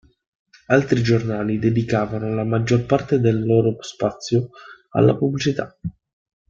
Altri 0.65 1.03
giornali 1.03 1.59
dedicavano 1.59 2.33
la 2.33 2.43
maggior 2.43 2.87
parte 2.87 3.19
del 3.19 3.45
loro 3.45 3.75
spazio 3.83 4.49
alla 4.93 5.15
pubblicità. 5.15 5.77